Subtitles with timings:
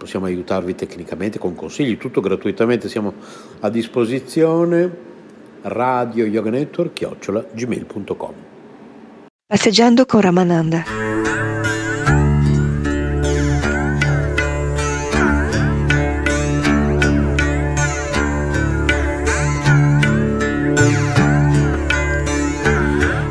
[0.00, 3.12] possiamo aiutarvi tecnicamente con consigli, tutto gratuitamente, siamo
[3.60, 5.08] a disposizione
[5.62, 8.32] radio yoga network chiocciola gmail.com
[9.46, 10.84] Passeggiando con Ramananda.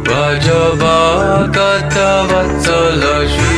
[0.04, 3.49] Vajabhakata Vatsala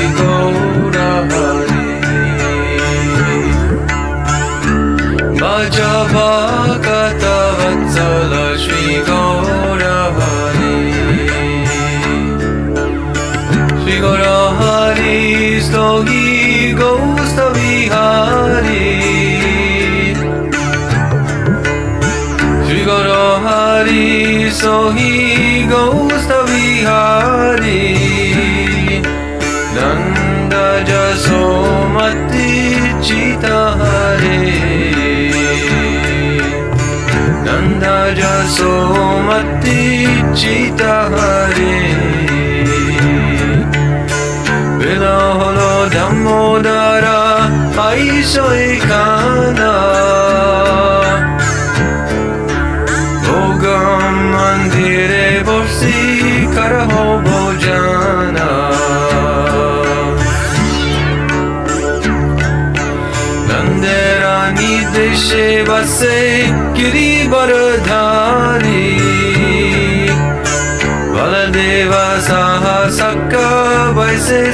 [38.53, 39.81] सोमति
[40.39, 41.77] चितहरे
[44.81, 47.19] বেলা হলো দামোদরা
[47.87, 49.20] আইসো এখান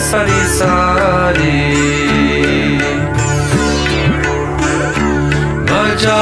[0.10, 0.42] सरी
[5.70, 6.20] बजा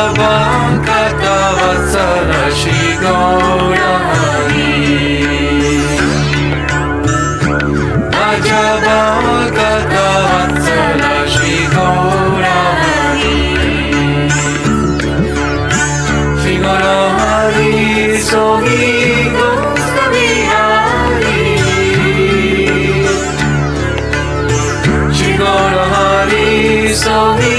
[27.06, 27.55] so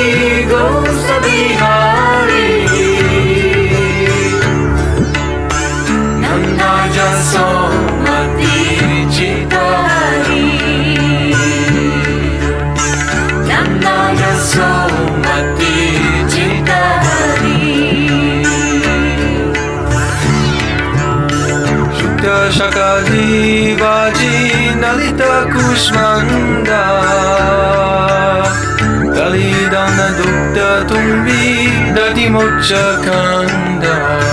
[32.37, 34.25] Mocha Conda.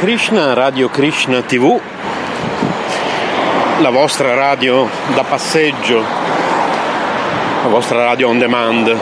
[0.00, 1.78] Krishna, Radio Krishna TV,
[3.80, 6.02] la vostra radio da passeggio,
[7.62, 8.98] la vostra radio on demand.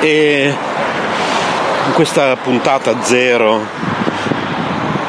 [0.00, 0.52] E
[1.86, 3.64] in questa puntata zero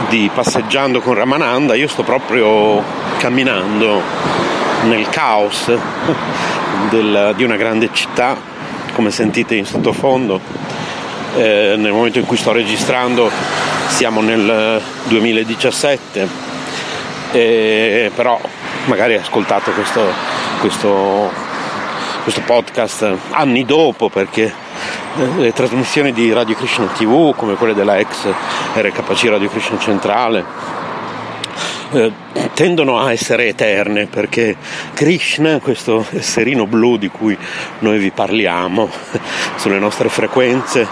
[0.10, 2.80] di Passeggiando con Ramananda io sto proprio
[3.18, 4.00] camminando
[4.84, 5.74] nel caos
[6.92, 8.38] del- di una grande città,
[8.94, 10.83] come sentite in sottofondo.
[11.36, 13.30] Eh, nel momento in cui sto registrando
[13.88, 16.28] siamo nel 2017,
[17.32, 18.40] eh, però
[18.86, 20.02] magari ascoltate questo,
[20.60, 21.32] questo,
[22.22, 24.54] questo podcast anni dopo perché
[25.18, 28.28] eh, le trasmissioni di Radio Krishna TV come quelle della ex
[28.76, 30.46] RKC Radio Krishna Centrale
[31.94, 32.12] eh,
[32.54, 34.56] tendono a essere eterne perché
[34.94, 37.38] Krishna, questo esserino blu di cui
[37.80, 38.90] noi vi parliamo
[39.58, 40.88] sulle nostre frequenze,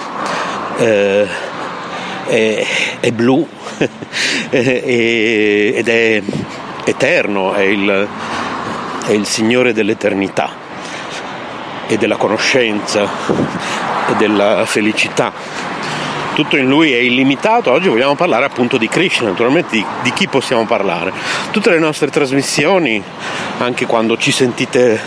[0.78, 1.28] eh,
[2.28, 2.66] è,
[3.00, 3.48] è blu
[4.50, 6.22] ed è
[6.84, 8.08] eterno, è il,
[9.08, 10.50] è il Signore dell'eternità
[11.88, 13.10] e della conoscenza
[14.10, 15.71] e della felicità
[16.34, 17.72] tutto in lui è illimitato.
[17.72, 21.12] Oggi vogliamo parlare appunto di Krishna, naturalmente di, di chi possiamo parlare.
[21.52, 23.02] Tutte le nostre trasmissioni,
[23.60, 25.00] anche quando ci sentite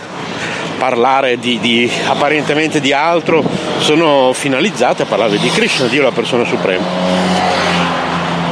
[0.78, 3.42] parlare di, di- apparentemente di altro,
[3.78, 6.84] sono finalizzate a parlare di Krishna, Dio la persona suprema.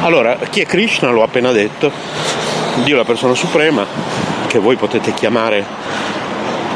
[0.02, 1.10] Allora, chi è Krishna?
[1.10, 1.90] L'ho appena detto,
[2.84, 3.86] Dio la persona suprema,
[4.46, 5.64] che voi potete chiamare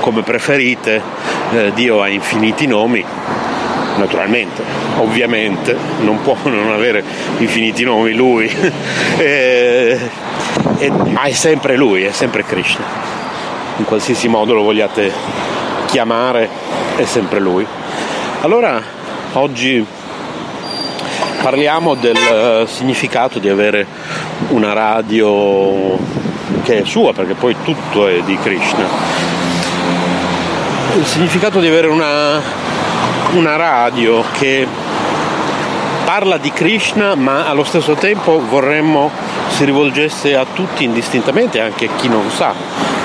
[0.00, 3.04] come preferite, Eh, Dio ha infiniti nomi,
[3.96, 4.62] naturalmente,
[4.98, 7.02] ovviamente, non può non avere
[7.38, 8.50] infiniti nomi lui,
[9.18, 9.98] Eh,
[10.78, 12.84] e- ma è sempre lui, è sempre Krishna.
[13.78, 15.12] In qualsiasi modo lo vogliate
[15.86, 16.48] chiamare,
[16.96, 17.66] è sempre lui.
[18.40, 18.82] Allora,
[19.34, 19.84] oggi
[21.42, 23.86] parliamo del eh, significato di avere
[24.48, 25.96] una radio
[26.62, 28.84] che è sua, perché poi tutto è di Krishna.
[30.96, 32.40] Il significato di avere una,
[33.32, 34.66] una radio che
[36.04, 39.10] parla di Krishna ma allo stesso tempo vorremmo
[39.48, 42.54] si rivolgesse a tutti indistintamente, anche a chi non sa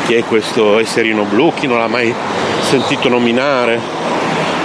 [0.06, 2.14] chi è questo esserino blu, chi non l'ha mai
[2.60, 3.80] sentito nominare.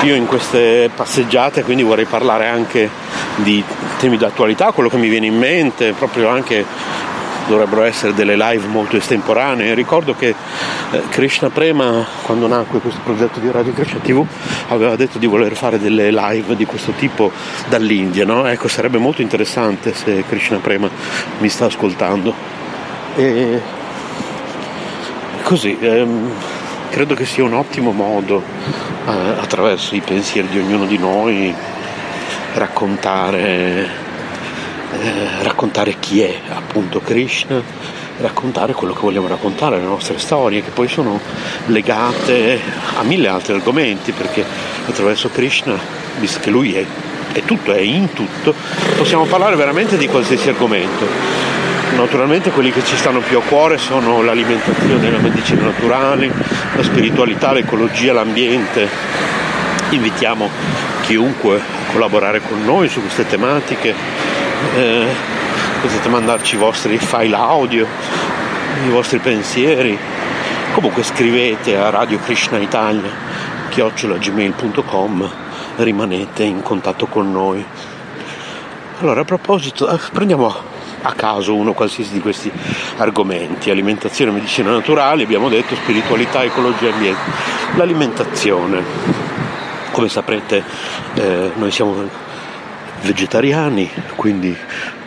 [0.03, 2.91] Io in queste passeggiate quindi vorrei parlare anche
[3.37, 3.63] di
[3.99, 6.65] temi d'attualità, quello che mi viene in mente, proprio anche
[7.47, 9.75] dovrebbero essere delle live molto estemporanee.
[9.75, 10.35] Ricordo che
[10.91, 14.25] eh, Krishna Prema, quando nacque questo progetto di Radio Krishna TV,
[14.69, 17.31] aveva detto di voler fare delle live di questo tipo
[17.69, 18.47] dall'India, no?
[18.47, 20.89] Ecco, sarebbe molto interessante se Krishna Prema
[21.39, 22.35] mi sta ascoltando.
[23.17, 23.61] E
[25.43, 26.31] così, ehm,
[26.91, 28.43] credo che sia un ottimo modo,
[29.07, 31.55] eh, attraverso i pensieri di ognuno di noi,
[32.55, 34.05] raccontare
[34.93, 37.63] eh, raccontare chi è appunto Krishna,
[38.19, 41.21] raccontare quello che vogliamo raccontare, le nostre storie, che poi sono
[41.67, 42.61] legate
[42.97, 44.45] a mille altri argomenti, perché
[44.87, 45.79] attraverso Krishna,
[46.19, 46.85] visto che lui è,
[47.33, 48.55] è tutto, è in tutto,
[48.97, 51.07] possiamo parlare veramente di qualsiasi argomento.
[51.97, 56.31] Naturalmente quelli che ci stanno più a cuore sono l'alimentazione, la medicina naturale,
[56.75, 58.89] la spiritualità, l'ecologia, l'ambiente.
[59.91, 60.51] Invitiamo
[61.03, 61.61] chiunque
[61.97, 63.95] collaborare con noi su queste tematiche.
[64.75, 65.07] Eh,
[65.81, 67.87] potete mandarci i vostri file audio,
[68.85, 69.99] i vostri pensieri.
[70.75, 73.11] Comunque scrivete a Radio Krishna Italia,
[73.71, 75.31] chiocciolagmail.com,
[75.77, 77.65] rimanete in contatto con noi.
[79.01, 80.55] Allora, a proposito, eh, prendiamo
[81.01, 82.53] a caso uno qualsiasi di questi
[82.99, 87.21] argomenti, alimentazione, medicina naturale, abbiamo detto spiritualità, ecologia e ambiente.
[87.77, 89.36] L'alimentazione,
[89.97, 90.63] come saprete,
[91.15, 92.07] eh, noi siamo
[93.01, 94.55] vegetariani, quindi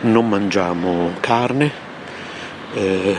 [0.00, 1.70] non mangiamo carne,
[2.74, 3.16] eh,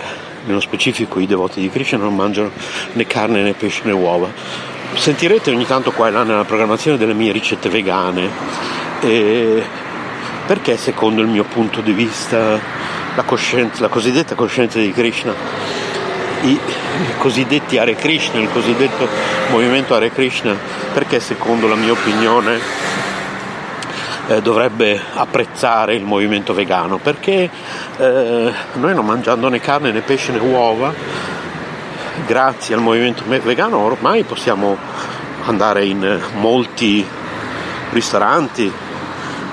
[0.47, 2.51] nello specifico i devoti di Krishna non mangiano
[2.91, 4.29] né carne né pesce né uova.
[4.95, 8.29] Sentirete ogni tanto qua e là nella programmazione delle mie ricette vegane,
[8.99, 9.63] eh,
[10.45, 12.59] perché secondo il mio punto di vista
[13.15, 15.33] la, coscienza, la cosiddetta coscienza di Krishna,
[16.41, 16.60] i,
[17.17, 19.07] cosiddetti Hare Krishna, il cosiddetto
[19.50, 20.55] movimento Hare Krishna,
[20.93, 22.60] perché secondo la mia opinione
[24.27, 26.98] eh, dovrebbe apprezzare il movimento vegano?
[26.98, 27.50] Perché
[27.98, 30.93] eh, noi non mangiando né carne né pesce né uova
[32.25, 34.77] grazie al movimento me- vegano ormai possiamo
[35.45, 37.05] andare in molti
[37.91, 38.71] ristoranti.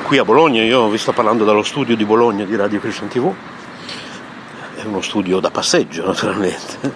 [0.02, 3.33] Qui a Bologna io vi sto parlando dallo studio di Bologna di Radio Christian TV
[4.88, 6.92] uno studio da passeggio naturalmente,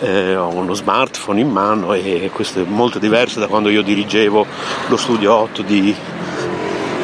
[0.00, 4.46] eh, ho uno smartphone in mano e questo è molto diverso da quando io dirigevo
[4.86, 5.94] lo studio 8 di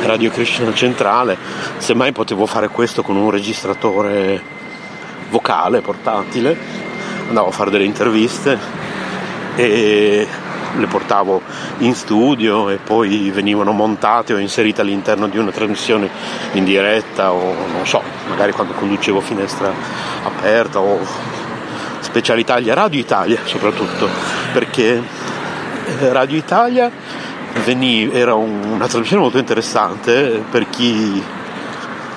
[0.02, 1.36] Radio Krishna Centrale,
[1.78, 4.40] semmai potevo fare questo con un registratore
[5.28, 6.56] vocale portatile,
[7.28, 8.58] andavo a fare delle interviste
[9.56, 10.26] e
[10.76, 11.40] le portavo
[11.78, 16.08] in studio e poi venivano montate o inserite all'interno di una trasmissione
[16.52, 19.72] in diretta o non so, magari quando conducevo finestra
[20.24, 20.98] aperta o
[22.00, 24.08] Special Italia, Radio Italia soprattutto,
[24.52, 25.02] perché
[26.00, 26.90] eh, Radio Italia
[27.64, 31.22] veniva, era un- una trasmissione molto interessante per chi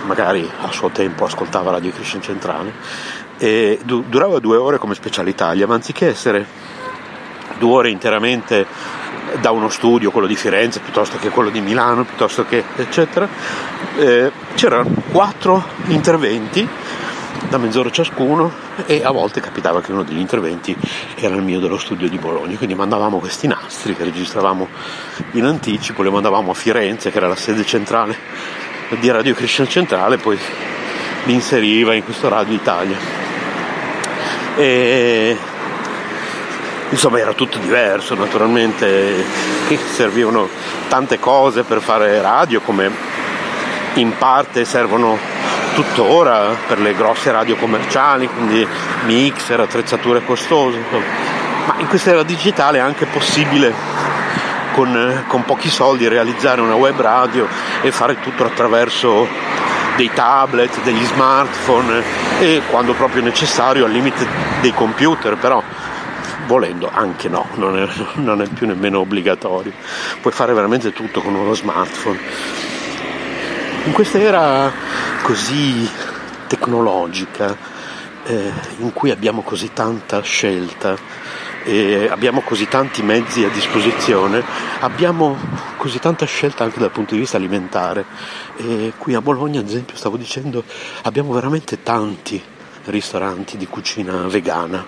[0.05, 2.73] magari a suo tempo ascoltava Radio Christian Centrale
[3.37, 6.45] e du- durava due ore come Special Italia, ma anziché essere
[7.61, 8.65] due ore interamente
[9.39, 13.27] da uno studio, quello di Firenze piuttosto che quello di Milano, piuttosto che eccetera,
[13.97, 16.67] eh, c'erano quattro interventi
[17.47, 18.51] da mezz'ora ciascuno
[18.85, 20.75] e a volte capitava che uno degli interventi
[21.15, 24.67] era il mio dello studio di Bologna, quindi mandavamo questi nastri che registravamo
[25.31, 28.17] in anticipo, li mandavamo a Firenze che era la sede centrale
[28.99, 30.37] di Radio Christian Centrale, poi
[31.25, 32.97] li inseriva in questo Radio Italia.
[34.57, 35.37] E
[36.91, 39.23] insomma era tutto diverso, naturalmente
[39.93, 40.47] servivano
[40.87, 42.91] tante cose per fare radio come
[43.93, 45.17] in parte servono
[45.73, 48.65] tuttora per le grosse radio commerciali, quindi
[49.05, 50.77] mixer, attrezzature costose,
[51.65, 53.73] ma in questa era digitale è anche possibile
[54.73, 57.47] con, con pochi soldi realizzare una web radio
[57.81, 59.27] e fare tutto attraverso
[59.95, 62.03] dei tablet, degli smartphone
[62.39, 64.25] e quando proprio necessario al limite
[64.61, 65.61] dei computer, però
[66.47, 67.87] volendo anche no, non è,
[68.19, 69.71] non è più nemmeno obbligatorio,
[70.21, 72.19] puoi fare veramente tutto con uno smartphone.
[73.85, 74.71] In questa era
[75.23, 75.89] così
[76.47, 77.55] tecnologica,
[78.25, 80.95] eh, in cui abbiamo così tanta scelta
[81.63, 84.43] e abbiamo così tanti mezzi a disposizione,
[84.79, 85.37] abbiamo
[85.77, 88.05] così tanta scelta anche dal punto di vista alimentare.
[88.57, 90.63] E qui a Bologna, ad esempio, stavo dicendo,
[91.03, 92.41] abbiamo veramente tanti
[92.85, 94.85] ristoranti di cucina vegana.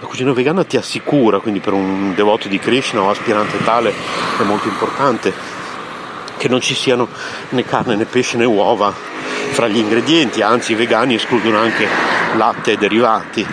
[0.00, 3.92] La cucina vegana ti assicura, quindi per un devoto di Krishna o aspirante tale,
[4.40, 5.30] è molto importante
[6.38, 7.06] che non ci siano
[7.50, 8.90] né carne né pesce né uova
[9.50, 11.86] fra gli ingredienti, anzi i vegani escludono anche
[12.36, 13.46] latte e derivati.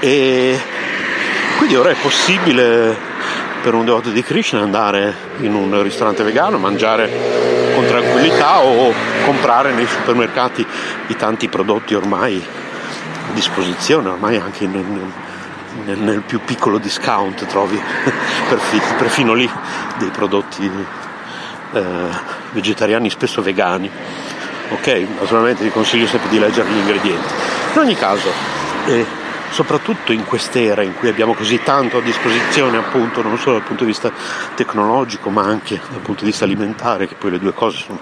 [0.00, 0.58] E
[1.58, 2.96] quindi ora è possibile
[3.60, 7.10] per un devoto di Krishna andare in un ristorante vegano, mangiare
[7.74, 8.90] con tranquillità o
[9.26, 10.66] comprare nei supermercati
[11.08, 12.42] i tanti prodotti ormai
[13.28, 15.12] a disposizione, ormai anche nel,
[15.84, 17.80] nel- nel più piccolo discount trovi
[18.48, 19.50] perfi- perfino lì
[19.98, 20.70] dei prodotti
[21.72, 22.08] eh,
[22.52, 23.90] vegetariani, spesso vegani.
[24.70, 27.32] Ok, naturalmente vi consiglio sempre di leggere gli ingredienti.
[27.74, 28.28] In ogni caso,
[28.86, 29.04] eh,
[29.50, 33.84] soprattutto in quest'era in cui abbiamo così tanto a disposizione, appunto, non solo dal punto
[33.84, 34.10] di vista
[34.54, 38.00] tecnologico, ma anche dal punto di vista alimentare, che poi le due cose sono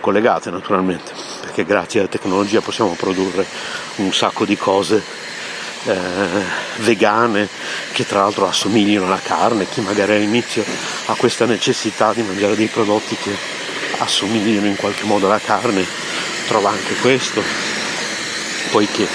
[0.00, 3.44] collegate naturalmente, perché grazie alla tecnologia possiamo produrre
[3.96, 5.02] un sacco di cose
[5.86, 5.94] eh,
[6.78, 7.48] vegane
[7.92, 10.64] che tra l'altro assomigliano alla carne, chi magari all'inizio
[11.06, 13.34] ha questa necessità di mangiare dei prodotti che
[13.98, 15.86] assomigliano in qualche modo alla carne,
[16.46, 17.42] trova anche questo,
[18.70, 19.06] poiché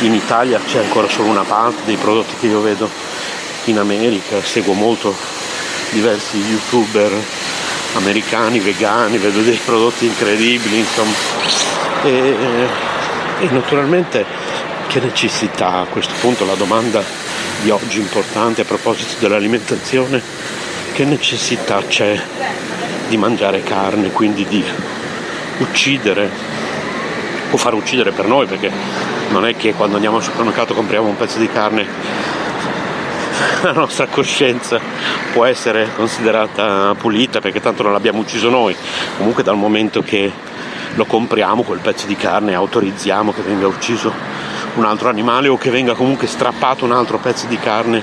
[0.00, 2.90] in Italia c'è ancora solo una parte dei prodotti che io vedo
[3.64, 5.14] in America, seguo molto
[5.90, 7.10] diversi youtuber
[7.94, 11.14] americani, vegani, vedo dei prodotti incredibili, insomma.
[12.02, 12.36] E,
[13.40, 14.45] e naturalmente
[14.86, 16.44] che necessità a questo punto?
[16.44, 17.02] La domanda
[17.62, 20.22] di oggi importante a proposito dell'alimentazione,
[20.92, 22.20] che necessità c'è
[23.08, 24.64] di mangiare carne, quindi di
[25.58, 26.30] uccidere
[27.50, 28.70] o far uccidere per noi, perché
[29.30, 31.86] non è che quando andiamo al supermercato compriamo un pezzo di carne
[33.62, 34.80] la nostra coscienza
[35.32, 38.74] può essere considerata pulita perché tanto non l'abbiamo ucciso noi.
[39.16, 40.30] Comunque dal momento che
[40.94, 44.35] lo compriamo quel pezzo di carne autorizziamo che venga ucciso
[44.76, 48.02] un altro animale o che venga comunque strappato un altro pezzo di carne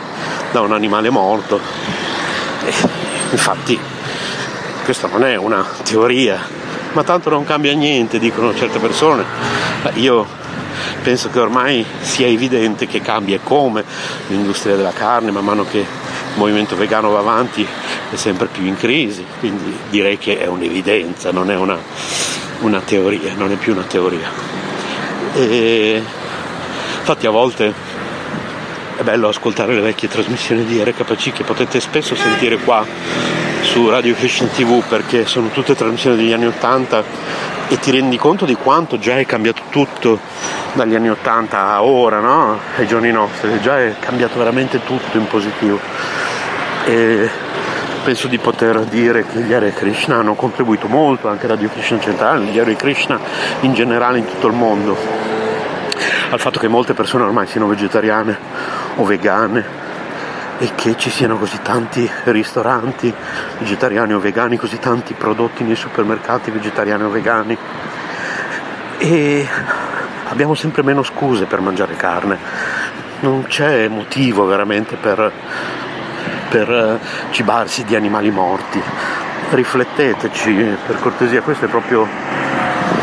[0.51, 1.59] da un animale morto.
[2.65, 2.73] E
[3.31, 3.79] infatti
[4.83, 6.39] questa non è una teoria,
[6.93, 9.23] ma tanto non cambia niente, dicono certe persone.
[9.95, 10.25] Io
[11.01, 13.83] penso che ormai sia evidente che cambia come
[14.27, 17.65] l'industria della carne, man mano che il movimento vegano va avanti,
[18.09, 21.77] è sempre più in crisi, quindi direi che è un'evidenza, non è una,
[22.61, 24.29] una teoria, non è più una teoria.
[25.35, 26.01] E
[27.03, 27.73] infatti a volte
[28.95, 32.85] è bello ascoltare le vecchie trasmissioni di RKC che potete spesso sentire qua
[33.59, 37.03] su Radio Christian TV perché sono tutte trasmissioni degli anni 80
[37.67, 40.17] e ti rendi conto di quanto già è cambiato tutto
[40.71, 42.57] dagli anni 80 a ora, no?
[42.77, 45.81] ai giorni nostri, già è cambiato veramente tutto in positivo.
[46.85, 47.29] E
[48.05, 52.45] penso di poter dire che gli Hare Krishna hanno contribuito molto, anche Radio Krishna Centrale,
[52.45, 53.19] gli Hare Krishna
[53.61, 55.32] in generale in tutto il mondo,
[56.33, 58.35] al fatto che molte persone ormai siano vegetariane
[58.95, 59.81] o vegane
[60.57, 63.13] e che ci siano così tanti ristoranti
[63.59, 67.55] vegetariani o vegani, così tanti prodotti nei supermercati vegetariani o vegani.
[68.97, 69.47] E
[70.29, 72.39] abbiamo sempre meno scuse per mangiare carne,
[73.19, 75.31] non c'è motivo veramente per,
[76.49, 78.81] per eh, cibarsi di animali morti.
[79.51, 82.07] Rifletteteci, per cortesia, questa è proprio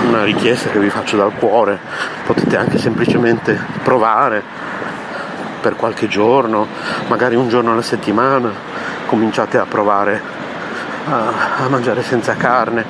[0.07, 1.79] una richiesta che vi faccio dal cuore,
[2.27, 4.43] potete anche semplicemente provare
[5.61, 6.67] per qualche giorno,
[7.09, 8.51] magari un giorno alla settimana,
[9.07, 10.21] cominciate a provare
[11.07, 12.85] a, a mangiare senza carne.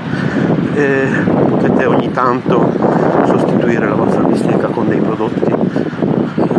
[0.74, 1.08] E
[1.48, 2.72] potete ogni tanto
[3.26, 5.58] sostituire la vostra bistecca con dei prodotti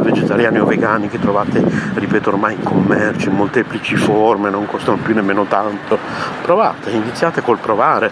[0.01, 5.13] vegetariani o vegani che trovate, ripeto, ormai in commercio, in molteplici forme, non costano più
[5.13, 5.97] nemmeno tanto.
[6.41, 8.11] Provate, iniziate col provare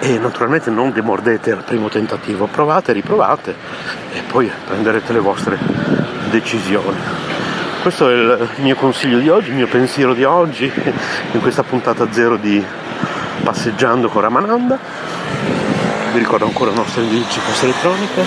[0.00, 3.54] e naturalmente non demordete al primo tentativo, provate, riprovate
[4.12, 5.58] e poi prenderete le vostre
[6.30, 6.98] decisioni.
[7.82, 10.64] Questo è il mio consiglio di oggi, il mio pensiero di oggi,
[11.32, 12.64] in questa puntata zero di
[13.42, 14.78] Passeggiando con Ramananda.
[16.12, 18.22] Vi ricordo ancora il nostro indirizzo posta elettronica,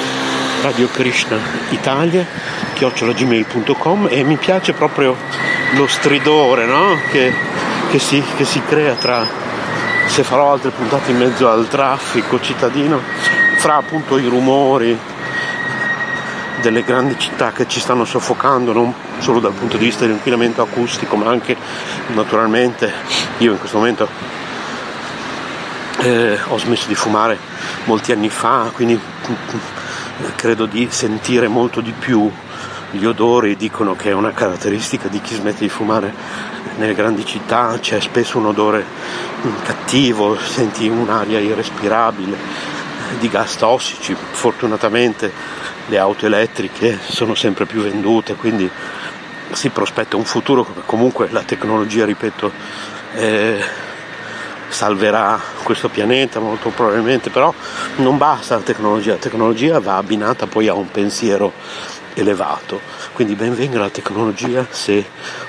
[0.62, 1.38] Radio Krishna
[1.70, 2.26] Italia,
[2.74, 5.16] chiocciolagmail.com e mi piace proprio
[5.76, 6.98] lo stridore no?
[7.12, 7.34] che,
[7.90, 9.43] che, si, che si crea tra
[10.14, 13.02] se farò altre puntate in mezzo al traffico cittadino,
[13.58, 14.96] fra appunto i rumori
[16.62, 21.16] delle grandi città che ci stanno soffocando non solo dal punto di vista dell'inquinamento acustico
[21.16, 21.58] ma anche
[22.14, 22.94] naturalmente
[23.40, 24.08] io in questo momento
[26.02, 27.36] eh, ho smesso di fumare
[27.86, 29.00] molti anni fa quindi
[30.36, 32.32] credo di sentire molto di più
[32.92, 36.14] gli odori dicono che è una caratteristica di chi smette di fumare
[36.78, 38.86] nelle grandi città c'è spesso un odore
[39.64, 42.38] cattivo, senti un'aria irrespirabile
[43.20, 45.32] di gas tossici, fortunatamente
[45.88, 48.70] le auto elettriche sono sempre più vendute, quindi
[49.52, 52.52] si prospetta un futuro comunque la tecnologia, ripeto,
[53.16, 53.62] eh,
[54.68, 57.54] salverà questo pianeta molto probabilmente, però
[57.98, 61.54] non basta la tecnologia, la tecnologia va abbinata poi a un pensiero
[62.16, 62.82] elevato,
[63.14, 65.06] quindi ben venga la tecnologia se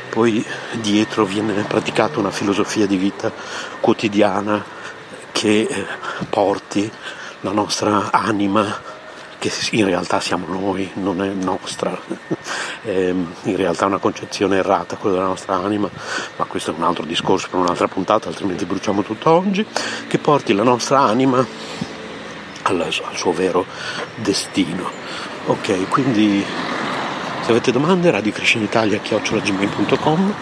[0.09, 0.45] poi
[0.81, 3.33] dietro viene praticata una filosofia di vita
[3.81, 4.63] quotidiana
[5.33, 5.87] che eh,
[6.29, 6.91] porti
[7.41, 8.93] la nostra anima
[9.45, 11.99] che in realtà siamo noi, non è nostra,
[12.81, 12.89] è
[13.43, 15.87] in realtà una concezione errata quella della nostra anima,
[16.37, 19.67] ma questo è un altro discorso per un'altra puntata, altrimenti bruciamo tutto oggi,
[20.07, 21.45] che porti la nostra anima
[22.63, 23.67] al suo vero
[24.15, 24.89] destino.
[25.47, 26.43] Ok, quindi
[27.45, 30.35] se avete domande radiocrishnitalia.com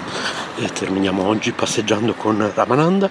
[0.59, 3.11] e terminiamo oggi passeggiando con Ramananda,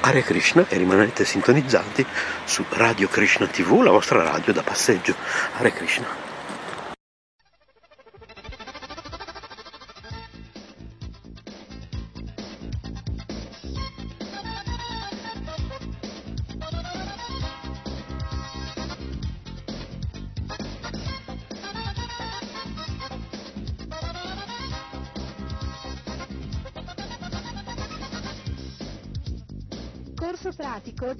[0.00, 2.04] Hare Krishna e rimanete sintonizzati
[2.44, 5.14] su Radio Krishna TV, la vostra radio da passeggio.
[5.56, 6.21] Hare Krishna.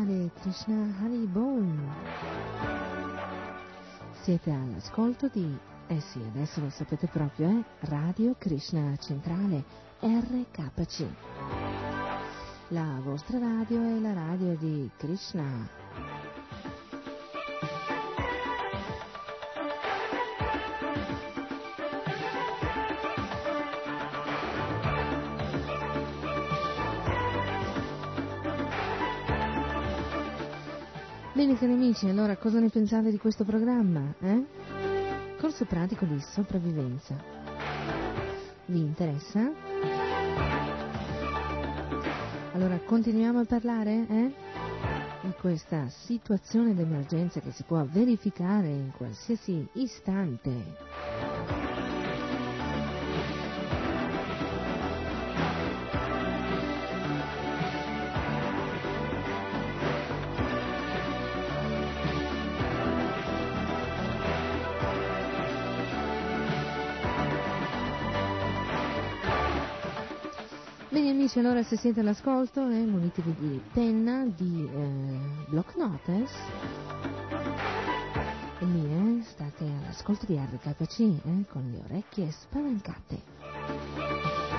[0.00, 1.78] Hare Krishna Hari Bol.
[4.22, 5.58] Siete all'ascolto di,
[5.88, 7.64] eh sì, adesso lo sapete proprio, eh?
[7.80, 9.62] Radio Krishna Centrale,
[10.00, 11.04] RKC.
[12.68, 15.79] La vostra radio è la radio di Krishna.
[31.60, 34.14] Cari amici, allora cosa ne pensate di questo programma?
[34.20, 34.46] Eh?
[35.38, 37.22] Corso pratico di sopravvivenza.
[38.64, 39.52] Vi interessa?
[42.54, 44.34] Allora continuiamo a parlare eh?
[45.20, 50.89] di questa situazione d'emergenza che si può verificare in qualsiasi istante.
[71.30, 76.32] Amici, allora se siete all'ascolto, eh, munitevi di penna, di eh, block notes
[78.58, 84.49] e lì eh, state all'ascolto di RKC eh, con le orecchie spalancate.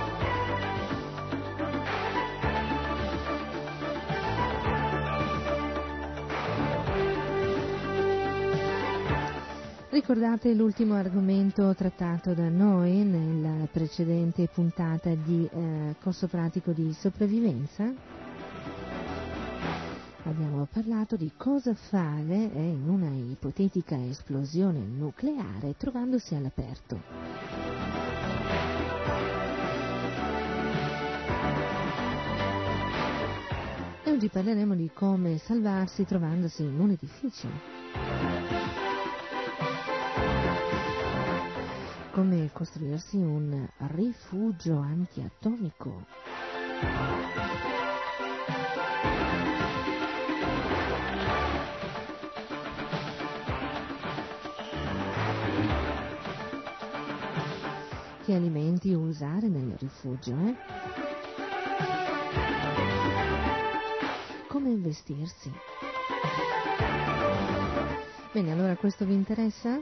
[10.02, 17.84] Ricordate l'ultimo argomento trattato da noi nella precedente puntata di eh, corso pratico di sopravvivenza?
[20.24, 27.00] Abbiamo parlato di cosa fare eh, in una ipotetica esplosione nucleare trovandosi all'aperto.
[34.04, 38.41] E oggi parleremo di come salvarsi trovandosi in un edificio.
[42.12, 46.06] Come costruirsi un rifugio antiatomico.
[58.26, 60.56] Che alimenti usare nel rifugio, eh?
[64.50, 65.52] Come vestirsi?
[68.34, 69.80] Bene, allora questo vi interessa?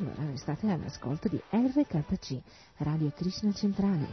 [0.00, 2.40] Allora restate all'ascolto di RKC,
[2.78, 4.06] Radio Krishna Centrale.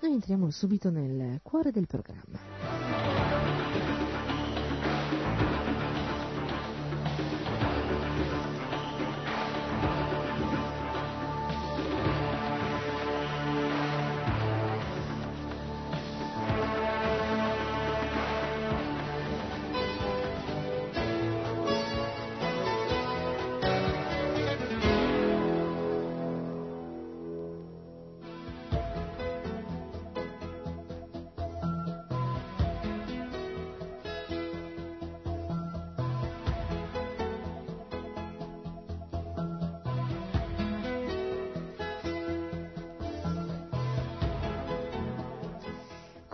[0.00, 2.47] Noi entriamo subito nel cuore del programma.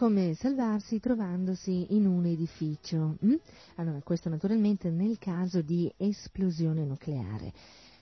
[0.04, 3.16] Come salvarsi trovandosi in un edificio.
[3.24, 3.34] mm?
[3.76, 7.54] Allora, questo naturalmente nel caso di esplosione nucleare.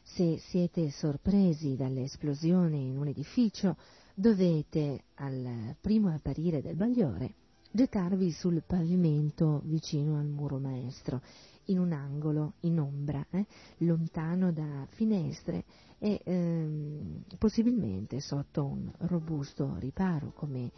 [0.02, 3.76] Se siete sorpresi dall'esplosione in un edificio,
[4.16, 7.34] dovete, al primo apparire del bagliore,
[7.70, 11.22] gettarvi sul pavimento vicino al muro maestro,
[11.66, 13.46] in un angolo, in ombra, eh,
[13.78, 15.62] lontano da finestre
[16.00, 20.72] e ehm, possibilmente sotto un robusto riparo come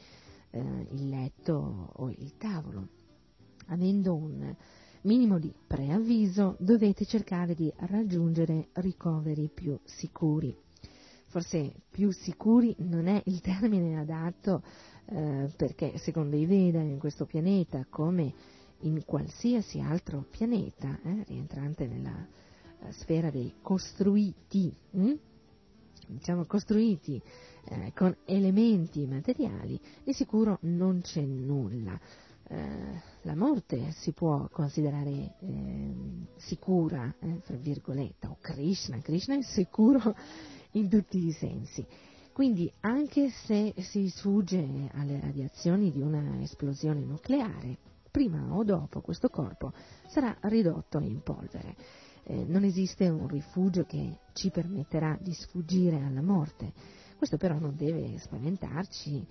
[0.55, 2.89] eh, il letto o il tavolo.
[3.67, 4.55] Avendo un
[5.03, 10.57] minimo di preavviso dovete cercare di raggiungere ricoveri più sicuri.
[11.27, 14.63] Forse più sicuri non è il termine adatto
[15.07, 18.33] eh, perché secondo i Veda in questo pianeta come
[18.81, 25.13] in qualsiasi altro pianeta eh, rientrante nella eh, sfera dei costruiti, hm?
[26.07, 27.21] diciamo costruiti
[27.67, 31.99] eh, con elementi materiali, di sicuro non c'è nulla.
[32.47, 35.95] Eh, la morte si può considerare eh,
[36.37, 40.15] sicura, fra virgolette, o Krishna, Krishna è sicuro
[40.73, 41.87] in tutti i sensi.
[42.33, 47.79] Quindi anche se si sfugge alle radiazioni di una esplosione nucleare,
[48.11, 49.73] prima o dopo questo corpo
[50.09, 51.77] sarà ridotto in polvere.
[52.25, 56.73] Eh, non esiste un rifugio che ci permetterà di sfuggire alla morte.
[57.25, 59.27] Questo però non deve spaventarci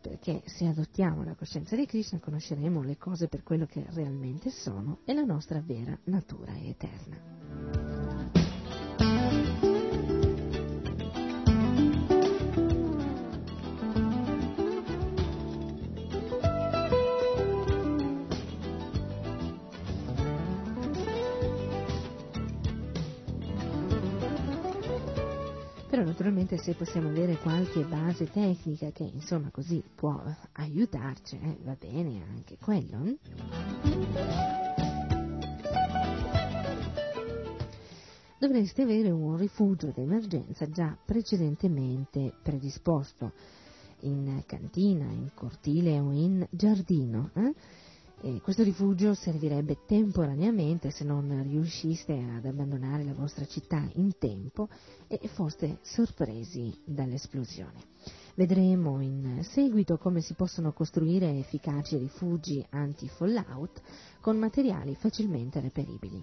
[0.00, 4.98] perché se adottiamo la coscienza di Krishna conosceremo le cose per quello che realmente sono
[5.04, 7.85] e la nostra vera natura è eterna.
[26.26, 30.20] Naturalmente se possiamo avere qualche base tecnica che insomma così può
[30.54, 33.16] aiutarci, eh, va bene anche quello.
[38.40, 43.30] Dovreste avere un rifugio d'emergenza già precedentemente predisposto
[44.00, 47.30] in cantina, in cortile o in giardino.
[47.34, 47.54] Eh?
[48.22, 54.68] E questo rifugio servirebbe temporaneamente se non riusciste ad abbandonare la vostra città in tempo
[55.06, 57.78] e foste sorpresi dall'esplosione.
[58.34, 63.82] Vedremo in seguito come si possono costruire efficaci rifugi anti-fallout
[64.22, 66.22] con materiali facilmente reperibili.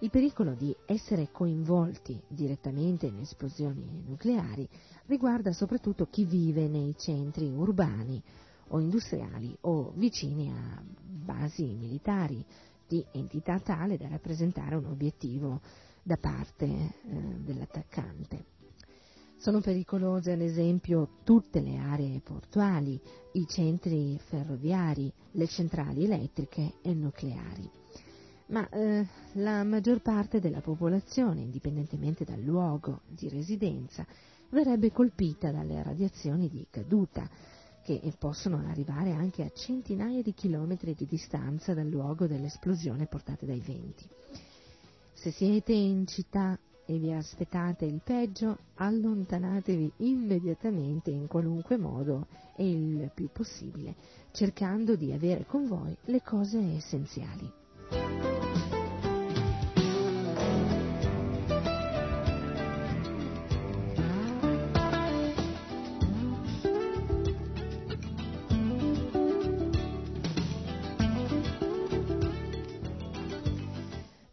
[0.00, 4.68] Il pericolo di essere coinvolti direttamente in esplosioni nucleari
[5.06, 8.22] riguarda soprattutto chi vive nei centri urbani
[8.68, 12.44] o industriali o vicini a basi militari
[12.86, 15.60] di entità tale da rappresentare un obiettivo
[16.02, 16.92] da parte eh,
[17.38, 18.44] dell'attaccante.
[19.38, 23.00] Sono pericolose ad esempio tutte le aree portuali,
[23.32, 27.70] i centri ferroviari, le centrali elettriche e nucleari.
[28.46, 34.06] Ma eh, la maggior parte della popolazione, indipendentemente dal luogo di residenza,
[34.50, 37.28] verrebbe colpita dalle radiazioni di caduta,
[37.86, 43.60] che possono arrivare anche a centinaia di chilometri di distanza dal luogo dell'esplosione portate dai
[43.60, 44.04] venti.
[45.12, 52.68] Se siete in città e vi aspettate il peggio, allontanatevi immediatamente in qualunque modo e
[52.68, 53.94] il più possibile,
[54.32, 57.48] cercando di avere con voi le cose essenziali.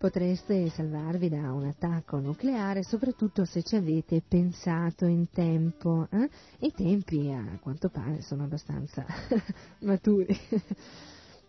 [0.03, 6.09] Potreste salvarvi da un attacco nucleare soprattutto se ci avete pensato in tempo.
[6.11, 6.29] eh?
[6.59, 9.05] I tempi a quanto pare sono abbastanza
[9.79, 10.37] maturi.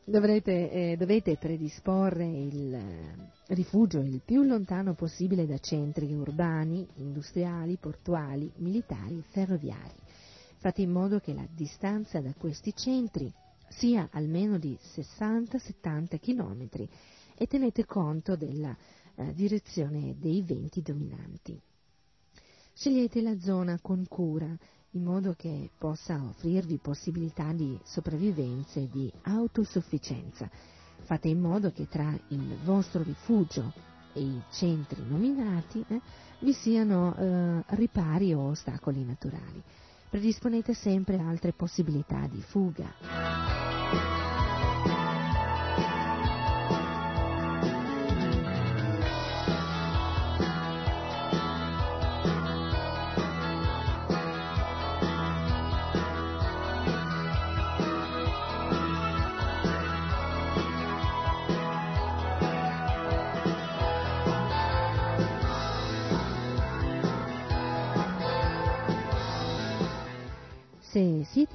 [0.05, 7.77] Dovrete, eh, dovete predisporre il eh, rifugio il più lontano possibile da centri urbani, industriali,
[7.77, 9.97] portuali, militari, ferroviari.
[10.59, 13.33] Fate in modo che la distanza da questi centri
[13.69, 16.89] sia almeno di 60-70 chilometri
[17.37, 18.77] e tenete conto della
[19.17, 21.61] eh, direzione dei venti dominanti.
[22.73, 24.57] Scegliete la zona con cura
[24.95, 30.49] in modo che possa offrirvi possibilità di sopravvivenza e di autosufficienza.
[31.03, 33.73] Fate in modo che tra il vostro rifugio
[34.13, 36.01] e i centri nominati eh,
[36.41, 39.63] vi siano eh, ripari o ostacoli naturali.
[40.09, 43.54] Predisponete sempre altre possibilità di fuga.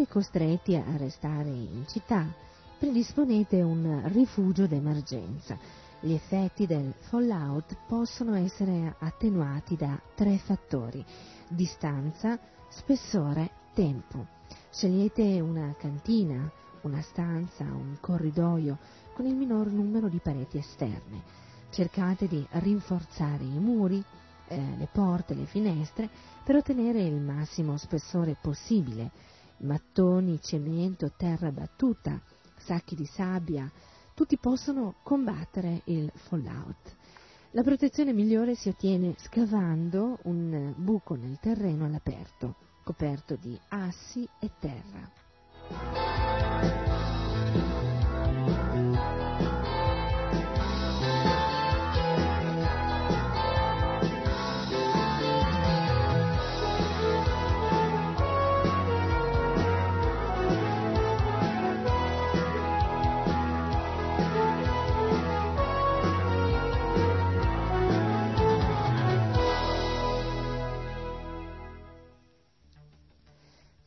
[0.09, 2.25] Costretti a restare in città,
[2.77, 5.57] predisponete un rifugio d'emergenza.
[6.01, 11.05] Gli effetti del fallout possono essere attenuati da tre fattori:
[11.47, 12.39] distanza,
[12.69, 14.25] spessore, tempo.
[14.71, 16.51] Scegliete una cantina,
[16.81, 18.77] una stanza, un corridoio
[19.13, 21.21] con il minor numero di pareti esterne.
[21.69, 24.03] Cercate di rinforzare i muri,
[24.47, 26.09] eh, le porte, le finestre
[26.43, 29.11] per ottenere il massimo spessore possibile.
[29.59, 32.21] Mattoni, cemento, terra battuta,
[32.57, 33.71] sacchi di sabbia,
[34.13, 36.95] tutti possono combattere il fallout.
[37.51, 44.51] La protezione migliore si ottiene scavando un buco nel terreno all'aperto, coperto di assi e
[44.59, 46.78] terra.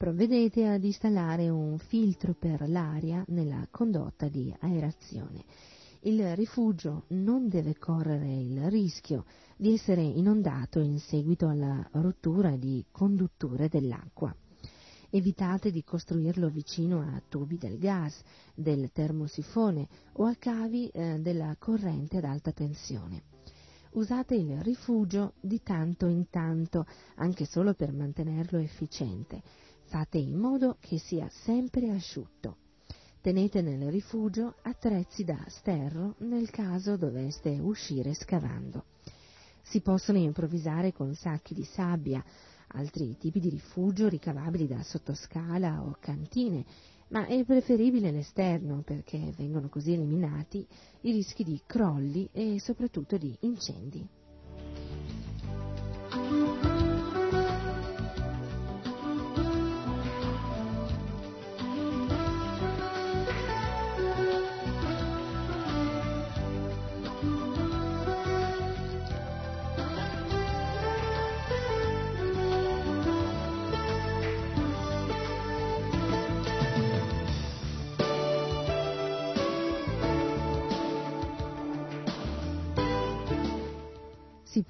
[0.03, 5.45] Provvedete ad installare un filtro per l'aria nella condotta di aerazione.
[6.01, 9.25] Il rifugio non deve correre il rischio
[9.57, 14.35] di essere inondato in seguito alla rottura di condutture dell'acqua.
[15.09, 18.21] Evitate di costruirlo vicino a tubi del gas,
[18.57, 23.23] del termosifone o a cavi eh, della corrente ad alta tensione.
[23.93, 26.87] Usate il rifugio di tanto in tanto,
[27.17, 29.43] anche solo per mantenerlo efficiente.
[29.93, 32.57] Fate in modo che sia sempre asciutto.
[33.21, 38.87] Tenete nel rifugio attrezzi da sterro nel caso doveste uscire scavando.
[39.61, 42.25] Si possono improvvisare con sacchi di sabbia,
[42.69, 46.65] altri tipi di rifugio ricavabili da sottoscala o cantine,
[47.09, 50.67] ma è preferibile l'esterno perché vengono così eliminati
[51.03, 54.09] i rischi di crolli e soprattutto di incendi.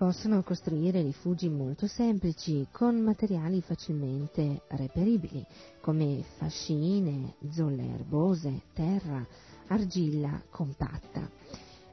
[0.03, 5.47] Possono costruire rifugi molto semplici con materiali facilmente reperibili
[5.81, 9.25] come fascine, zolle erbose, terra,
[9.69, 11.31] argilla compatta.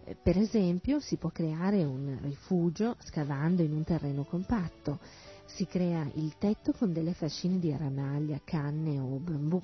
[0.05, 4.97] Eh, Per esempio si può creare un rifugio scavando in un terreno compatto.
[5.45, 9.61] Si crea il tetto con delle fascine di ramaglia, canne o bambù.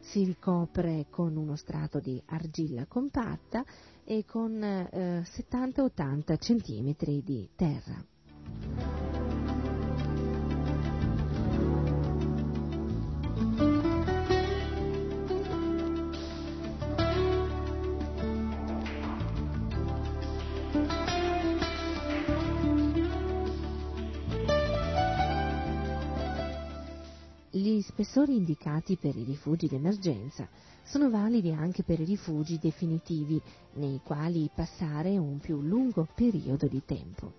[0.00, 3.64] Si ricopre con uno strato di argilla compatta
[4.04, 8.02] e con eh, 70-80 centimetri di terra.
[27.98, 30.48] Spessori indicati per i rifugi d'emergenza
[30.84, 33.42] sono validi anche per i rifugi definitivi,
[33.72, 37.32] nei quali passare un più lungo periodo di tempo.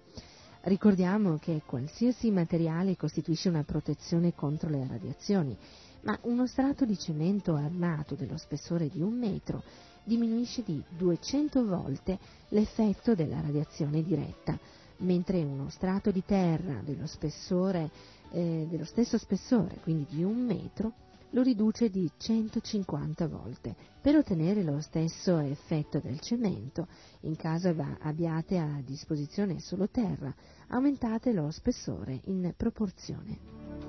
[0.63, 5.57] Ricordiamo che qualsiasi materiale costituisce una protezione contro le radiazioni,
[6.01, 9.63] ma uno strato di cemento armato dello spessore di un metro
[10.03, 14.59] diminuisce di 200 volte l'effetto della radiazione diretta,
[14.97, 17.89] mentre uno strato di terra dello spessore
[18.31, 20.93] eh, dello stesso spessore, quindi di un metro,
[21.31, 23.75] lo riduce di 150 volte.
[24.01, 26.87] Per ottenere lo stesso effetto del cemento,
[27.21, 30.33] in caso abbiate a disposizione solo terra,
[30.67, 33.88] aumentate lo spessore in proporzione.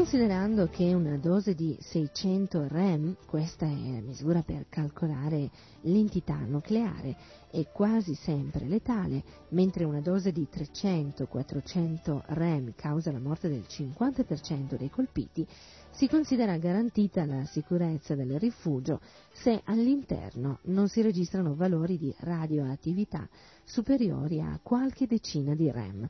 [0.00, 5.50] Considerando che una dose di 600 rem, questa è la misura per calcolare
[5.82, 7.14] l'entità nucleare,
[7.50, 14.78] è quasi sempre letale, mentre una dose di 300-400 rem causa la morte del 50%
[14.78, 15.46] dei colpiti,
[15.90, 19.02] si considera garantita la sicurezza del rifugio
[19.34, 23.28] se all'interno non si registrano valori di radioattività
[23.64, 26.08] superiori a qualche decina di rem.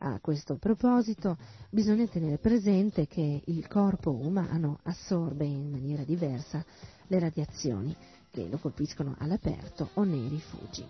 [0.00, 1.36] A questo proposito
[1.70, 6.64] bisogna tenere presente che il corpo umano assorbe in maniera diversa
[7.08, 7.96] le radiazioni
[8.30, 10.86] che lo colpiscono all'aperto o nei rifugi.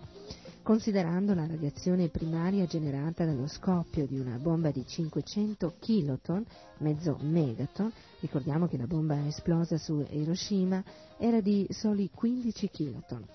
[0.61, 6.45] Considerando la radiazione primaria generata dallo scoppio di una bomba di 500 kiloton,
[6.77, 10.83] mezzo megaton, ricordiamo che la bomba esplosa su Hiroshima
[11.17, 13.25] era di soli 15 kiloton.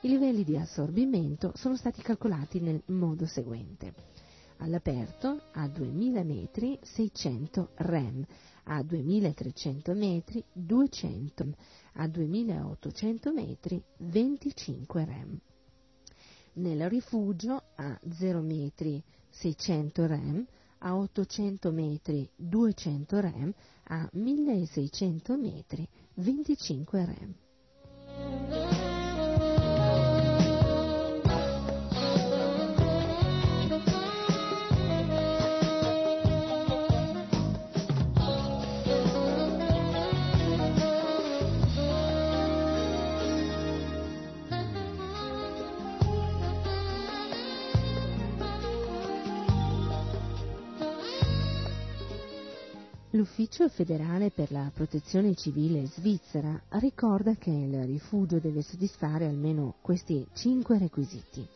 [0.00, 3.92] I livelli di assorbimento sono stati calcolati nel modo seguente
[4.58, 8.24] all'aperto a 2000 metri 600 rem,
[8.64, 11.54] a 2300 metri 200,
[11.94, 15.40] a 2800 metri 25 rem.
[16.54, 20.46] Nel rifugio a 0 metri 600 rem,
[20.78, 23.54] a 800 metri 200 rem,
[23.84, 28.77] a 1600 metri 25 rem.
[53.12, 60.26] L'Ufficio federale per la protezione civile svizzera ricorda che il rifugio deve soddisfare almeno questi
[60.34, 61.46] cinque requisiti.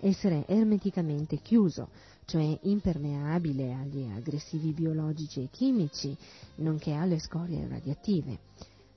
[0.00, 1.90] Essere ermeticamente chiuso,
[2.24, 6.16] cioè impermeabile agli aggressivi biologici e chimici,
[6.56, 8.38] nonché alle scorie radioattive.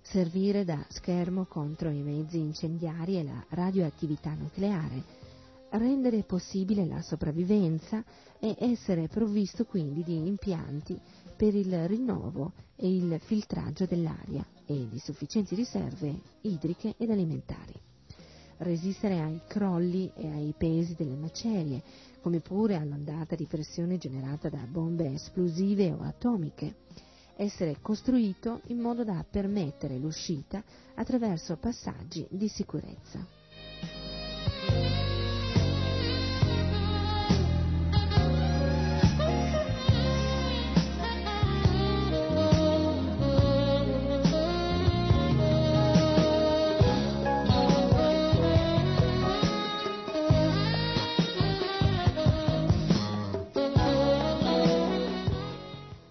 [0.02, 5.04] servire da schermo contro i mezzi incendiari e la radioattività nucleare,
[5.72, 8.04] rendere possibile la sopravvivenza
[8.40, 10.98] e essere provvisto quindi di impianti
[11.40, 17.72] per il rinnovo e il filtraggio dell'aria e di sufficienti riserve idriche ed alimentari.
[18.58, 21.82] Resistere ai crolli e ai pesi delle macerie,
[22.20, 26.76] come pure all'ondata di pressione generata da bombe esplosive o atomiche.
[27.38, 30.62] Essere costruito in modo da permettere l'uscita
[30.96, 33.26] attraverso passaggi di sicurezza.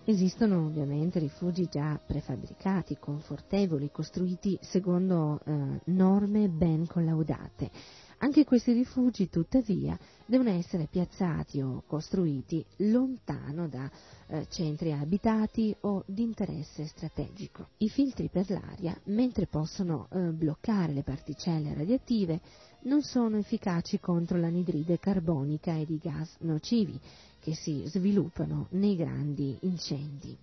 [0.09, 7.71] Esistono ovviamente rifugi già prefabbricati, confortevoli, costruiti secondo eh, norme ben collaudate.
[8.21, 13.91] Anche questi rifugi, tuttavia, devono essere piazzati o costruiti lontano da
[14.29, 17.69] eh, centri abitati o di interesse strategico.
[17.77, 22.41] I filtri per l'aria, mentre possono eh, bloccare le particelle radioattive,
[22.83, 26.99] non sono efficaci contro l'anidride carbonica ed i gas nocivi
[27.41, 30.37] che si sviluppano nei grandi incendi.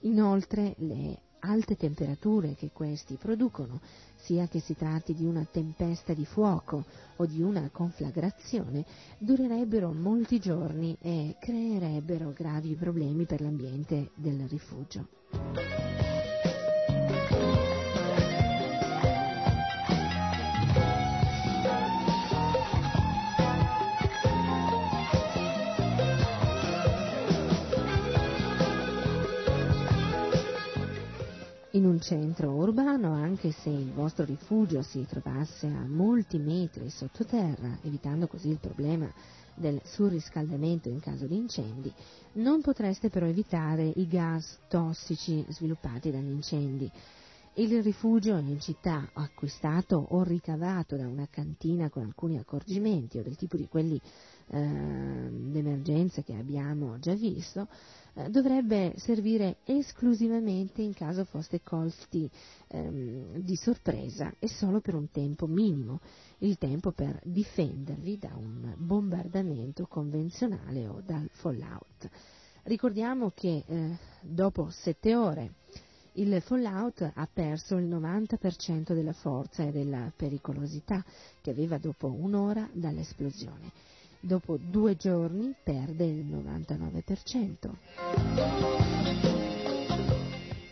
[0.00, 3.80] Inoltre le alte temperature che questi producono,
[4.16, 6.84] sia che si tratti di una tempesta di fuoco
[7.16, 8.84] o di una conflagrazione,
[9.18, 15.87] durerebbero molti giorni e creerebbero gravi problemi per l'ambiente del rifugio.
[31.98, 38.28] Un centro urbano, anche se il vostro rifugio si trovasse a molti metri sottoterra, evitando
[38.28, 39.12] così il problema
[39.56, 41.92] del surriscaldamento in caso di incendi,
[42.34, 46.88] non potreste però evitare i gas tossici sviluppati dagli incendi.
[47.54, 53.34] Il rifugio in città acquistato o ricavato da una cantina con alcuni accorgimenti o del
[53.34, 54.00] tipo di quelli
[54.50, 57.68] eh, d'emergenza che abbiamo già visto,
[58.14, 62.28] eh, dovrebbe servire esclusivamente in caso foste colti
[62.68, 66.00] ehm, di sorpresa e solo per un tempo minimo,
[66.38, 72.08] il tempo per difendervi da un bombardamento convenzionale o dal fallout.
[72.64, 75.52] Ricordiamo che eh, dopo sette ore
[76.18, 81.04] il fallout ha perso il 90% della forza e della pericolosità
[81.40, 83.70] che aveva dopo un'ora dall'esplosione.
[84.20, 87.70] Dopo due giorni perde il 99%.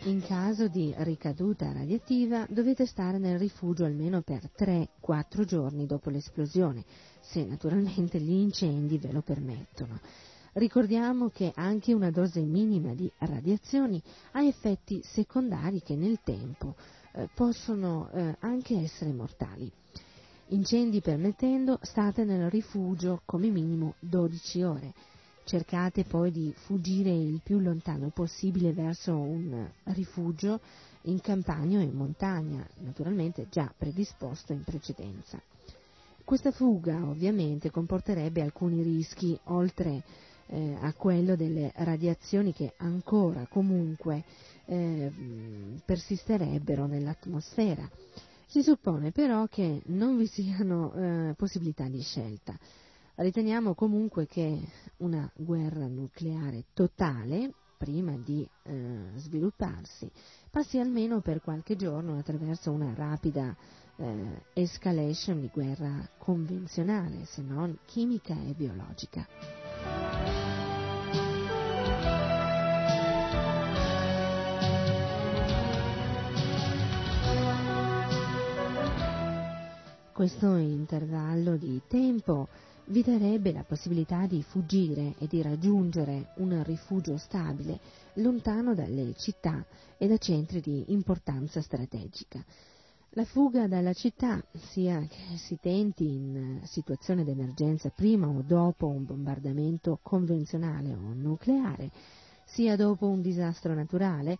[0.07, 6.85] In caso di ricaduta radiativa dovete stare nel rifugio almeno per 3-4 giorni dopo l'esplosione,
[7.21, 10.01] se naturalmente gli incendi ve lo permettono.
[10.55, 16.75] Ricordiamo che anche una dose minima di radiazioni ha effetti secondari che nel tempo
[17.13, 19.71] eh, possono eh, anche essere mortali.
[20.51, 24.95] Incendi permettendo, state nel rifugio come minimo 12 ore.
[25.43, 30.61] Cercate poi di fuggire il più lontano possibile verso un rifugio
[31.03, 35.41] in campagna o in montagna, naturalmente già predisposto in precedenza.
[36.25, 40.05] Questa fuga ovviamente comporterebbe alcuni rischi, oltre
[40.47, 44.23] eh, a quello delle radiazioni che ancora comunque
[44.67, 45.11] eh,
[45.85, 47.89] persisterebbero nell'atmosfera.
[48.49, 52.57] Si suppone però che non vi siano eh, possibilità di scelta.
[53.17, 54.61] Riteniamo comunque che
[54.99, 60.09] una guerra nucleare totale, prima di eh, svilupparsi,
[60.51, 63.55] passi almeno per qualche giorno attraverso una rapida
[63.97, 69.27] eh, escalation di guerra convenzionale, se non chimica e biologica.
[80.17, 82.49] Questo intervallo di tempo
[82.87, 87.79] vi darebbe la possibilità di fuggire e di raggiungere un rifugio stabile
[88.15, 89.63] lontano dalle città
[89.99, 92.43] e da centri di importanza strategica.
[93.11, 99.05] La fuga dalla città, sia che si tenti in situazione d'emergenza prima o dopo un
[99.05, 101.91] bombardamento convenzionale o nucleare,
[102.47, 104.39] sia dopo un disastro naturale,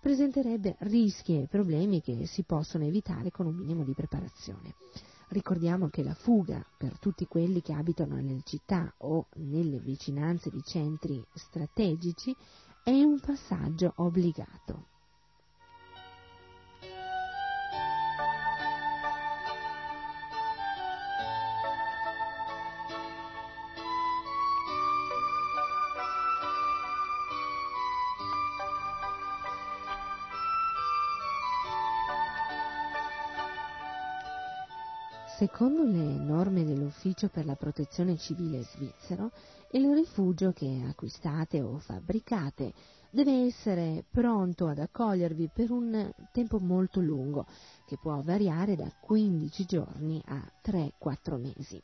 [0.00, 4.74] presenterebbe rischi e problemi che si possono evitare con un minimo di preparazione.
[5.32, 10.62] Ricordiamo che la fuga per tutti quelli che abitano nelle città o nelle vicinanze di
[10.62, 12.36] centri strategici
[12.84, 14.88] è un passaggio obbligato.
[35.62, 39.30] Secondo le norme dell'Ufficio per la protezione civile svizzero,
[39.70, 42.72] il rifugio che acquistate o fabbricate
[43.10, 47.46] deve essere pronto ad accogliervi per un tempo molto lungo,
[47.86, 51.80] che può variare da 15 giorni a 3-4 mesi.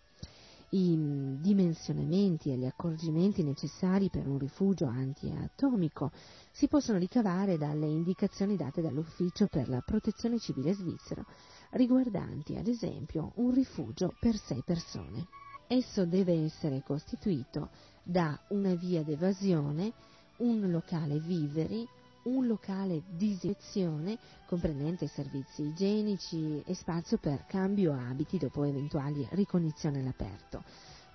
[0.70, 6.10] I dimensionamenti e gli accorgimenti necessari per un rifugio antiatomico
[6.50, 11.24] si possono ricavare dalle indicazioni date dall'Ufficio per la protezione civile svizzero,
[11.70, 15.26] riguardanti ad esempio un rifugio per sei persone.
[15.66, 17.68] Esso deve essere costituito
[18.02, 19.92] da una via d'evasione,
[20.38, 21.86] un locale viveri,
[22.22, 30.62] un locale disezione comprendente servizi igienici e spazio per cambio abiti dopo eventuali ricognizioni all'aperto,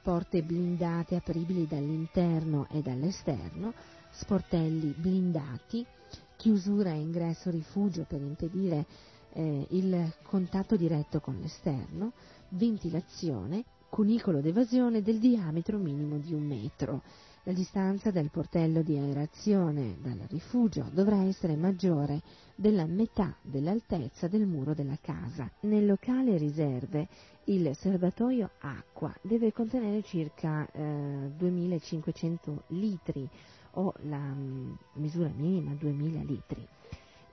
[0.02, 3.74] porte blindate apribili dall'interno e dall'esterno,
[4.12, 5.86] sportelli blindati,
[6.36, 8.86] chiusura e ingresso rifugio per impedire
[9.34, 12.14] eh, il contatto diretto con l'esterno,
[12.50, 17.02] ventilazione, cunicolo d'evasione del diametro minimo di un metro.
[17.44, 22.22] La distanza del portello di aerazione dal rifugio dovrà essere maggiore
[22.56, 25.52] della metà dell'altezza del muro della casa.
[25.62, 27.08] Nel locale riserve
[27.46, 33.30] il serbatoio acqua deve contenere circa eh, 2500 litri
[33.72, 36.68] o la mm, misura minima 2000 litri.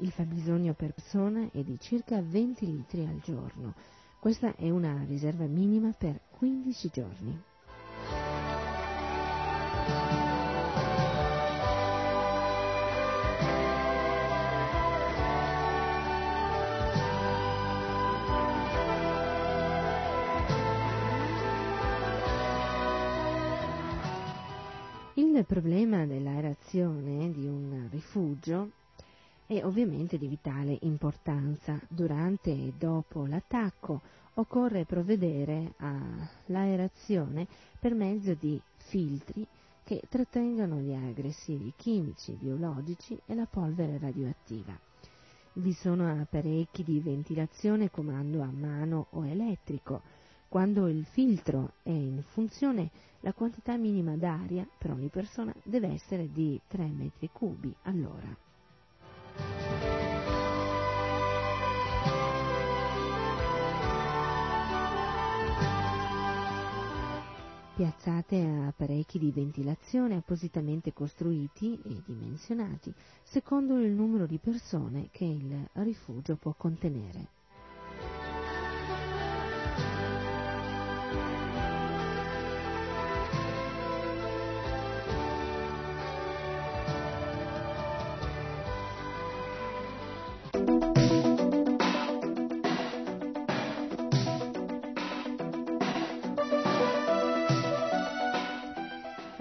[0.02, 3.74] Il fabbisogno per persona è di circa 20 litri al giorno.
[4.18, 7.42] Questa è una riserva minima per 15 giorni.
[25.12, 28.70] Il problema dell'aerazione di un rifugio
[29.50, 31.76] è ovviamente di vitale importanza.
[31.88, 34.00] Durante e dopo l'attacco
[34.34, 37.48] occorre provvedere all'aerazione
[37.80, 39.44] per mezzo di filtri
[39.82, 44.78] che trattengono gli aggressivi chimici, biologici e la polvere radioattiva.
[45.54, 50.00] Vi sono apparecchi di ventilazione comando a mano o elettrico.
[50.46, 52.88] Quando il filtro è in funzione,
[53.22, 58.48] la quantità minima d'aria per ogni persona deve essere di 3 metri cubi all'ora.
[67.80, 68.36] Piazzate
[68.66, 76.36] apparecchi di ventilazione appositamente costruiti e dimensionati secondo il numero di persone che il rifugio
[76.36, 77.39] può contenere.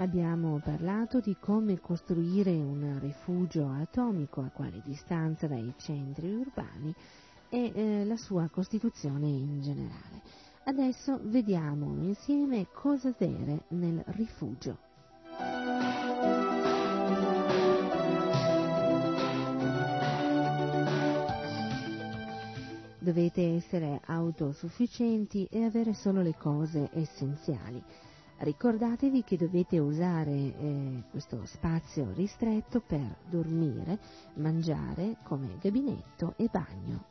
[0.00, 6.94] Abbiamo parlato di come costruire un rifugio atomico, a quale distanza dai centri urbani
[7.50, 10.22] e eh, la sua costituzione in generale.
[10.64, 14.78] Adesso vediamo insieme cosa avere nel rifugio.
[23.00, 27.84] Dovete essere autosufficienti e avere solo le cose essenziali.
[28.42, 33.98] Ricordatevi che dovete usare eh, questo spazio ristretto per dormire,
[34.36, 37.04] mangiare come gabinetto e bagno.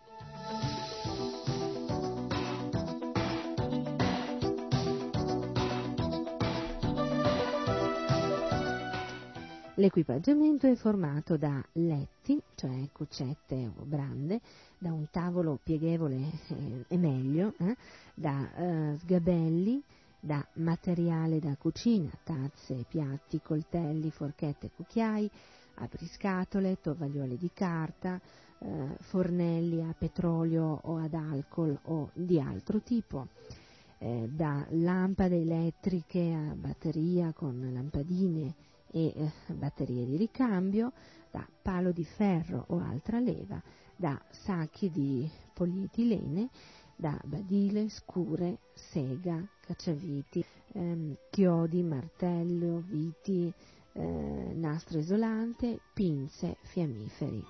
[9.75, 14.41] L'equipaggiamento è formato da letti, cioè cuccette o brande,
[14.79, 17.77] da un tavolo pieghevole eh, e meglio, eh,
[18.15, 19.83] da eh, sgabelli,
[20.19, 25.29] da materiale da cucina, tazze, piatti, coltelli, forchette, cucchiai,
[25.75, 28.19] apriscatole, tovaglioli di carta,
[28.59, 33.27] eh, fornelli a petrolio o ad alcol o di altro tipo,
[33.99, 38.53] eh, da lampade elettriche a batteria con lampadine
[38.91, 40.91] e eh, batterie di ricambio,
[41.31, 43.61] da palo di ferro o altra leva,
[43.95, 46.49] da sacchi di polietilene,
[46.99, 50.43] da badile, scure, sega, cacciaviti,
[50.73, 53.49] ehm, chiodi, martello, viti,
[53.93, 57.45] eh, nastro isolante, pinze, fiammiferi.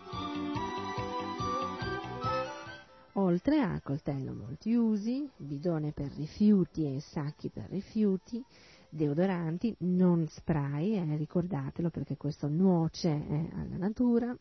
[3.13, 8.45] Oltre a coltello multiusi, bidone per rifiuti e sacchi per rifiuti,
[8.87, 14.37] deodoranti, non spray, eh, ricordatelo perché questo nuoce eh, alla natura,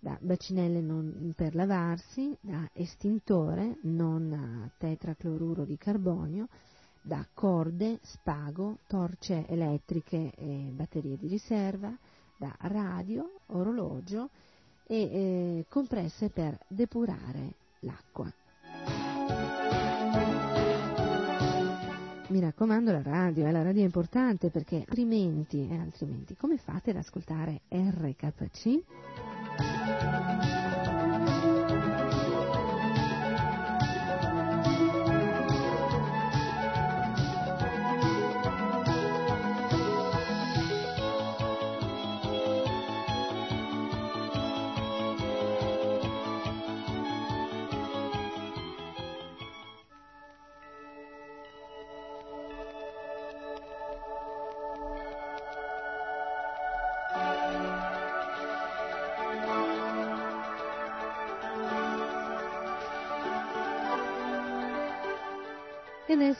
[0.00, 6.48] da bacinelle non per lavarsi, da estintore non tetracloruro di carbonio,
[7.02, 11.94] da corde, spago, torce elettriche e batterie di riserva,
[12.36, 14.30] da radio, orologio
[14.86, 18.32] e eh, compresse per depurare l'acqua.
[22.28, 26.90] Mi raccomando la radio, eh, la radio è importante perché altrimenti, eh, altrimenti come fate
[26.90, 29.39] ad ascoltare RKC?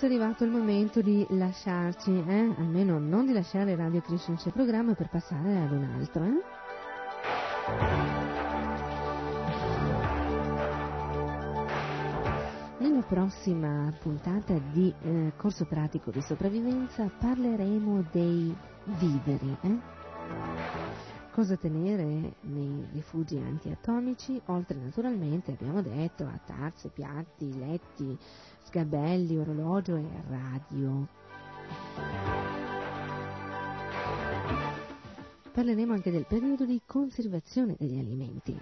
[0.00, 2.54] Adesso è arrivato il momento di lasciarci, eh?
[2.56, 6.24] almeno non di lasciare Radio il programma per passare ad un altro.
[6.24, 6.42] Eh?
[12.78, 19.56] Nella prossima puntata di eh, corso pratico di sopravvivenza parleremo dei viveri.
[21.32, 28.18] Cosa tenere nei rifugi antiatomici, oltre naturalmente, abbiamo detto, a tazze, piatti, letti,
[28.64, 31.06] sgabelli, orologio e radio.
[35.52, 38.60] Parleremo anche del periodo di conservazione degli alimenti.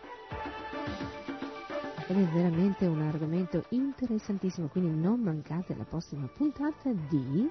[2.06, 7.48] Ed è veramente un argomento interessantissimo, quindi non mancate la prossima puntata di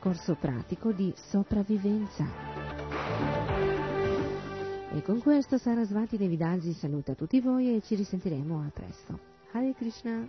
[0.00, 2.63] corso pratico di sopravvivenza.
[4.94, 9.18] E con questo Sarasvati Devidasi saluta tutti voi e ci risentiremo a presto.
[9.52, 10.28] Hare Krishna!